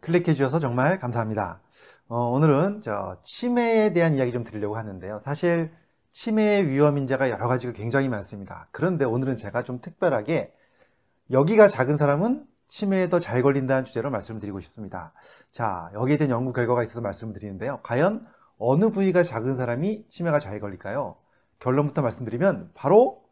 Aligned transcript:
클릭해 0.00 0.32
주셔서 0.32 0.58
정말 0.58 0.98
감사합니다. 0.98 1.60
어, 2.08 2.30
오늘은 2.30 2.80
저 2.82 3.18
치매에 3.22 3.92
대한 3.92 4.14
이야기 4.14 4.32
좀 4.32 4.44
드리려고 4.44 4.76
하는데요. 4.76 5.20
사실 5.20 5.70
치매의 6.12 6.68
위험 6.68 6.98
인자가 6.98 7.30
여러 7.30 7.46
가지가 7.46 7.72
굉장히 7.72 8.08
많습니다. 8.08 8.68
그런데 8.72 9.04
오늘은 9.04 9.36
제가 9.36 9.62
좀 9.62 9.80
특별하게 9.80 10.52
여기가 11.30 11.68
작은 11.68 11.96
사람은 11.96 12.46
치매에 12.68 13.08
더 13.08 13.20
잘 13.20 13.42
걸린다는 13.42 13.84
주제로 13.84 14.10
말씀을 14.10 14.40
드리고 14.40 14.60
싶습니다. 14.60 15.12
자, 15.50 15.90
여기에 15.94 16.18
대한 16.18 16.30
연구 16.30 16.52
결과가 16.52 16.82
있어서 16.84 17.00
말씀을 17.00 17.32
드리는데요. 17.34 17.80
과연 17.82 18.26
어느 18.58 18.90
부위가 18.90 19.22
작은 19.22 19.56
사람이 19.56 20.06
치매가 20.08 20.38
잘 20.38 20.60
걸릴까요? 20.60 21.16
결론부터 21.58 22.02
말씀드리면 22.02 22.70
바로 22.74 23.22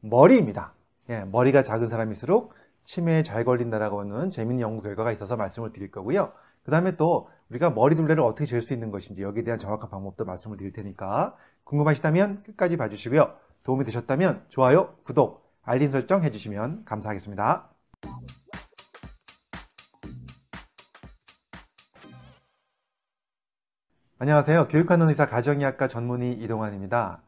머리입니다. 0.00 0.74
예, 1.08 1.24
머리가 1.24 1.62
작은 1.62 1.88
사람일수록 1.88 2.52
치매에 2.84 3.22
잘 3.22 3.44
걸린다라고 3.44 4.00
하는 4.00 4.30
재밌는 4.30 4.60
연구 4.60 4.82
결과가 4.82 5.12
있어서 5.12 5.36
말씀을 5.36 5.72
드릴 5.72 5.90
거고요. 5.90 6.32
그 6.62 6.70
다음에 6.70 6.96
또 6.96 7.28
우리가 7.50 7.70
머리 7.70 7.96
둘레를 7.96 8.22
어떻게 8.22 8.46
잴 8.46 8.60
수 8.60 8.72
있는 8.72 8.90
것인지 8.90 9.22
여기에 9.22 9.44
대한 9.44 9.58
정확한 9.58 9.90
방법도 9.90 10.24
말씀을 10.24 10.56
드릴 10.56 10.72
테니까 10.72 11.36
궁금하시다면 11.64 12.42
끝까지 12.44 12.76
봐주시고요. 12.76 13.34
도움이 13.62 13.84
되셨다면 13.84 14.46
좋아요, 14.48 14.96
구독, 15.04 15.50
알림 15.62 15.90
설정 15.90 16.22
해주시면 16.22 16.84
감사하겠습니다. 16.84 17.70
안녕하세요. 24.18 24.68
교육하는 24.68 25.08
의사 25.08 25.26
가정의학과 25.26 25.88
전문의 25.88 26.32
이동환입니다. 26.34 27.22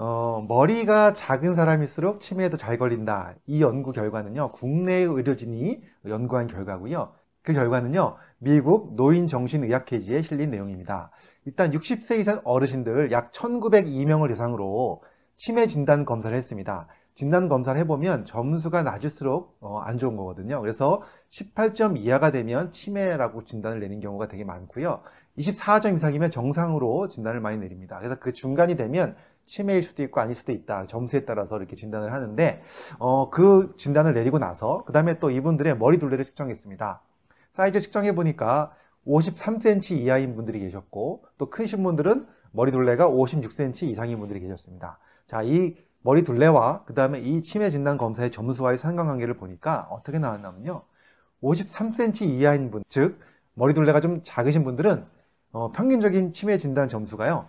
어, 0.00 0.44
머리가 0.46 1.12
작은 1.12 1.56
사람일수록 1.56 2.20
치매에도 2.20 2.56
잘 2.56 2.78
걸린다. 2.78 3.34
이 3.46 3.60
연구 3.60 3.90
결과는요, 3.90 4.52
국내 4.52 4.92
의료진이 4.92 5.82
연구한 6.06 6.46
결과고요. 6.46 7.12
그 7.42 7.52
결과는요, 7.52 8.16
미국 8.38 8.94
노인정신의학회지에 8.94 10.22
실린 10.22 10.52
내용입니다. 10.52 11.10
일단 11.46 11.70
60세 11.72 12.20
이상 12.20 12.40
어르신들 12.44 13.10
약 13.10 13.32
1902명을 13.32 14.28
대상으로 14.28 15.02
치매 15.34 15.66
진단 15.66 16.04
검사를 16.04 16.36
했습니다. 16.36 16.86
진단 17.16 17.48
검사를 17.48 17.80
해보면 17.80 18.24
점수가 18.24 18.84
낮을수록 18.84 19.56
어, 19.60 19.80
안 19.80 19.98
좋은 19.98 20.14
거거든요. 20.14 20.60
그래서 20.60 21.02
18점 21.30 21.98
이하가 21.98 22.30
되면 22.30 22.70
치매라고 22.70 23.42
진단을 23.42 23.80
내는 23.80 23.98
경우가 23.98 24.28
되게 24.28 24.44
많고요. 24.44 25.02
24점 25.38 25.96
이상이면 25.96 26.30
정상으로 26.30 27.08
진단을 27.08 27.40
많이 27.40 27.58
내립니다. 27.58 27.98
그래서 27.98 28.14
그 28.20 28.32
중간이 28.32 28.76
되면 28.76 29.16
치매일 29.48 29.82
수도 29.82 30.04
있고 30.04 30.20
아닐 30.20 30.36
수도 30.36 30.52
있다. 30.52 30.86
점수에 30.86 31.24
따라서 31.24 31.56
이렇게 31.56 31.74
진단을 31.74 32.12
하는데 32.12 32.62
어, 33.00 33.30
그 33.30 33.74
진단을 33.76 34.14
내리고 34.14 34.38
나서 34.38 34.84
그 34.86 34.92
다음에 34.92 35.18
또 35.18 35.30
이분들의 35.30 35.76
머리 35.78 35.98
둘레를 35.98 36.24
측정했습니다. 36.26 37.00
사이즈 37.54 37.80
측정해 37.80 38.14
보니까 38.14 38.72
53cm 39.06 39.98
이하인 39.98 40.36
분들이 40.36 40.60
계셨고 40.60 41.24
또 41.38 41.50
크신 41.50 41.82
분들은 41.82 42.26
머리 42.52 42.70
둘레가 42.70 43.08
56cm 43.08 43.84
이상인 43.88 44.20
분들이 44.20 44.38
계셨습니다. 44.40 44.98
자, 45.26 45.42
이 45.42 45.76
머리 46.02 46.22
둘레와 46.22 46.84
그 46.84 46.94
다음에 46.94 47.18
이 47.20 47.42
치매 47.42 47.70
진단 47.70 47.98
검사의 47.98 48.30
점수와의 48.30 48.78
상관관계를 48.78 49.36
보니까 49.36 49.88
어떻게 49.90 50.18
나왔냐면요. 50.18 50.82
53cm 51.42 52.28
이하인 52.28 52.70
분, 52.70 52.82
즉 52.88 53.18
머리 53.54 53.74
둘레가 53.74 54.00
좀 54.00 54.20
작으신 54.22 54.64
분들은 54.64 55.04
어, 55.52 55.72
평균적인 55.72 56.32
치매 56.32 56.58
진단 56.58 56.88
점수가요. 56.88 57.46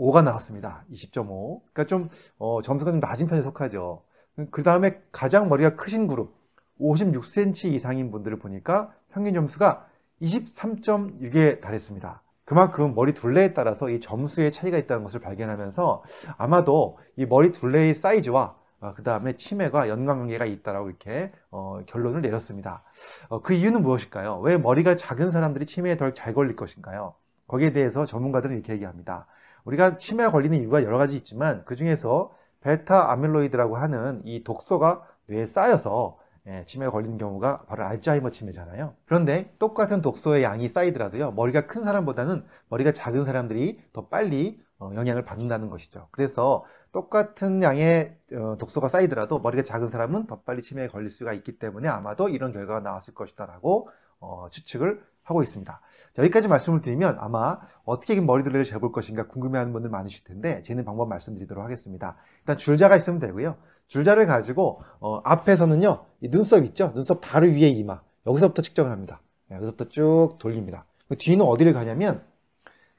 20.5가 0.00 0.24
나왔습니다. 0.24 0.84
20.5. 0.90 1.60
그러니까 1.60 1.84
좀 1.84 2.08
어, 2.38 2.62
점수가 2.62 2.90
좀 2.90 3.00
낮은 3.00 3.26
편에 3.26 3.42
속하죠. 3.42 4.02
그 4.50 4.62
다음에 4.62 5.00
가장 5.12 5.48
머리가 5.48 5.76
크신 5.76 6.06
그룹 6.06 6.34
56cm 6.80 7.72
이상인 7.72 8.10
분들을 8.10 8.38
보니까 8.38 8.92
평균 9.12 9.34
점수가 9.34 9.86
23.6에 10.22 11.60
달했습니다. 11.60 12.22
그만큼 12.44 12.94
머리 12.94 13.12
둘레에 13.12 13.52
따라서 13.52 13.90
이 13.90 14.00
점수의 14.00 14.50
차이가 14.50 14.76
있다는 14.78 15.04
것을 15.04 15.20
발견하면서 15.20 16.02
아마도 16.36 16.98
이 17.16 17.26
머리 17.26 17.52
둘레의 17.52 17.94
사이즈와 17.94 18.56
어, 18.80 18.94
그 18.94 19.02
다음에 19.02 19.34
치매가 19.34 19.90
연관관계가 19.90 20.46
있다라고 20.46 20.88
이렇게 20.88 21.32
어, 21.50 21.82
결론을 21.84 22.22
내렸습니다. 22.22 22.82
어, 23.28 23.42
그 23.42 23.52
이유는 23.52 23.82
무엇일까요? 23.82 24.40
왜 24.40 24.56
머리가 24.56 24.96
작은 24.96 25.30
사람들이 25.30 25.66
치매에 25.66 25.98
덜 25.98 26.14
잘 26.14 26.32
걸릴 26.32 26.56
것인가요? 26.56 27.14
거기에 27.46 27.72
대해서 27.72 28.06
전문가들은 28.06 28.56
이렇게 28.56 28.72
얘기합니다. 28.72 29.26
우리가 29.64 29.96
치매에 29.98 30.28
걸리는 30.28 30.58
이유가 30.58 30.82
여러 30.82 30.98
가지 30.98 31.16
있지만 31.16 31.64
그 31.64 31.76
중에서 31.76 32.32
베타 32.60 33.10
아밀로이드라고 33.12 33.76
하는 33.76 34.22
이 34.24 34.44
독소가 34.44 35.06
뇌에 35.26 35.46
쌓여서 35.46 36.18
예, 36.46 36.64
치매에 36.64 36.88
걸리는 36.88 37.18
경우가 37.18 37.64
바로 37.66 37.84
알츠하이머 37.84 38.30
치매잖아요. 38.30 38.94
그런데 39.04 39.54
똑같은 39.58 40.00
독소의 40.00 40.42
양이 40.42 40.68
쌓이더라도요, 40.68 41.32
머리가 41.32 41.66
큰 41.66 41.84
사람보다는 41.84 42.44
머리가 42.68 42.92
작은 42.92 43.24
사람들이 43.24 43.80
더 43.92 44.08
빨리 44.08 44.58
어, 44.78 44.90
영향을 44.94 45.24
받는다는 45.24 45.68
것이죠. 45.68 46.08
그래서 46.10 46.64
똑같은 46.92 47.62
양의 47.62 48.16
어, 48.32 48.56
독소가 48.58 48.88
쌓이더라도 48.88 49.38
머리가 49.38 49.62
작은 49.62 49.90
사람은 49.90 50.26
더 50.26 50.40
빨리 50.40 50.62
치매에 50.62 50.88
걸릴 50.88 51.10
수가 51.10 51.34
있기 51.34 51.58
때문에 51.58 51.88
아마도 51.88 52.30
이런 52.30 52.52
결과가 52.52 52.80
나왔을 52.80 53.14
것이다라고 53.14 53.90
어, 54.20 54.48
추측을 54.50 55.02
하고 55.30 55.42
있습니다. 55.42 55.80
여기까지 56.18 56.48
말씀을 56.48 56.80
드리면 56.80 57.16
아마 57.20 57.58
어떻게 57.84 58.20
머리 58.20 58.42
둘레를 58.42 58.64
재볼 58.64 58.92
것인가 58.92 59.26
궁금해하는 59.28 59.72
분들 59.72 59.90
많으실 59.90 60.24
텐데 60.24 60.62
재는 60.62 60.84
방법 60.84 61.08
말씀드리도록 61.08 61.64
하겠습니다. 61.64 62.16
일단 62.40 62.56
줄자가 62.56 62.96
있으면 62.96 63.18
되고요. 63.20 63.56
줄자를 63.86 64.26
가지고 64.26 64.82
어, 65.00 65.20
앞에서는요 65.24 66.04
눈썹 66.22 66.64
있죠? 66.66 66.92
눈썹 66.94 67.20
바로 67.20 67.46
위에 67.46 67.68
이마 67.68 68.00
여기서부터 68.26 68.62
측정을 68.62 68.90
합니다. 68.90 69.22
네, 69.48 69.56
여기서부터 69.56 69.88
쭉 69.88 70.36
돌립니다. 70.38 70.84
그 71.08 71.16
뒤는 71.16 71.44
어디를 71.44 71.72
가냐면 71.72 72.22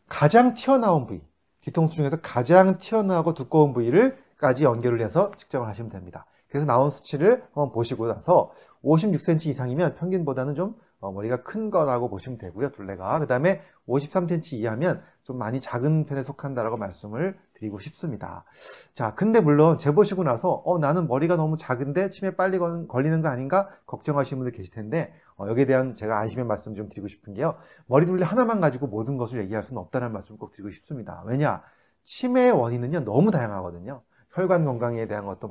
가장 0.07 0.53
튀어나온 0.53 1.05
부위 1.05 1.21
뒤통수 1.61 1.95
중에서 1.95 2.17
가장 2.17 2.77
튀어나오고 2.77 3.33
두꺼운 3.33 3.73
부위를까지 3.73 4.63
연결을 4.63 5.01
해서 5.01 5.31
측정을 5.37 5.67
하시면 5.67 5.91
됩니다. 5.91 6.25
그래서 6.49 6.65
나온 6.65 6.91
수치를 6.91 7.43
한번 7.53 7.71
보시고 7.71 8.07
나서 8.07 8.51
56cm 8.83 9.47
이상이면 9.47 9.95
평균보다는 9.95 10.55
좀 10.55 10.75
어, 11.01 11.11
머리가 11.11 11.41
큰 11.41 11.69
거라고 11.71 12.09
보시면 12.09 12.37
되고요. 12.37 12.69
둘레가. 12.69 13.19
그 13.19 13.27
다음에 13.27 13.61
53cm 13.87 14.53
이하면 14.53 15.01
좀 15.23 15.37
많이 15.37 15.59
작은 15.59 16.05
편에 16.05 16.23
속한다라고 16.23 16.77
말씀을 16.77 17.37
드리고 17.55 17.79
싶습니다. 17.79 18.45
자, 18.93 19.15
근데 19.15 19.41
물론 19.41 19.77
재보시고 19.77 20.23
나서 20.23 20.61
어, 20.63 20.77
나는 20.77 21.07
머리가 21.07 21.35
너무 21.35 21.57
작은데 21.57 22.09
치매 22.09 22.35
빨리 22.35 22.59
걸리는 22.59 23.21
거 23.21 23.27
아닌가 23.27 23.69
걱정하시는 23.87 24.39
분들 24.39 24.57
계실 24.57 24.73
텐데 24.73 25.13
어, 25.37 25.47
여기에 25.47 25.65
대한 25.65 25.95
제가 25.95 26.19
안심의 26.19 26.45
말씀 26.45 26.75
좀 26.75 26.87
드리고 26.87 27.07
싶은 27.07 27.33
게요. 27.33 27.55
머리 27.87 28.05
둘레 28.05 28.23
하나만 28.23 28.61
가지고 28.61 28.87
모든 28.87 29.17
것을 29.17 29.41
얘기할 29.41 29.63
수는 29.63 29.81
없다는 29.81 30.13
말씀을 30.13 30.39
꼭 30.39 30.51
드리고 30.51 30.69
싶습니다. 30.69 31.23
왜냐? 31.25 31.63
치매의 32.03 32.51
원인은요, 32.51 33.05
너무 33.05 33.31
다양하거든요. 33.31 34.01
혈관 34.33 34.65
건강에 34.65 35.07
대한 35.07 35.25
것도 35.25 35.47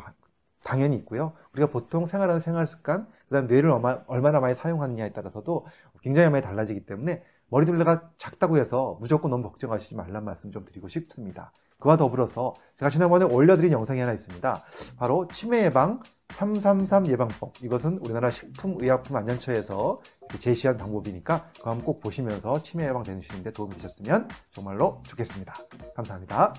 당연히 0.62 0.97
있고요. 0.97 1.32
우리가 1.53 1.71
보통 1.71 2.06
생활하는 2.06 2.41
생활 2.41 2.66
습관, 2.66 3.06
그 3.28 3.34
다음 3.34 3.47
뇌를 3.47 3.71
얼마, 3.71 4.31
나 4.31 4.41
많이 4.41 4.54
사용하느냐에 4.54 5.10
따라서도 5.12 5.66
굉장히 6.03 6.31
많이 6.31 6.43
달라지기 6.44 6.87
때문에 6.87 7.22
머리둘레가 7.48 8.10
작다고 8.16 8.59
해서 8.59 8.97
무조건 9.00 9.31
너무 9.31 9.43
걱정하시지 9.44 9.97
말란 9.97 10.25
말씀 10.25 10.50
좀 10.53 10.65
드리고 10.65 10.88
싶습니다. 10.88 11.53
그와 11.81 11.97
더불어서 11.97 12.54
제가 12.78 12.91
지난번에 12.91 13.25
올려드린 13.25 13.72
영상이 13.72 14.00
하나 14.00 14.12
있습니다. 14.12 14.62
바로 14.99 15.26
치매 15.28 15.65
예방 15.65 16.00
333 16.28 17.09
예방법. 17.09 17.54
이것은 17.62 17.99
우리나라 17.99 18.31
식품의약품안전처에서 18.31 20.00
제시한 20.38 20.76
방법이니까 20.76 21.50
그거 21.56 21.70
한번 21.70 21.84
꼭 21.84 22.00
보시면서 22.00 22.62
치매 22.62 22.87
예방 22.87 23.03
되시는데 23.03 23.53
도움이 23.53 23.75
되셨으면 23.75 24.28
정말로 24.53 25.03
좋겠습니다. 25.06 25.54
감사합니다. 25.97 26.54